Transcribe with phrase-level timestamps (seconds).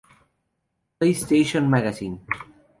[0.97, 2.25] PlayStation Magazine".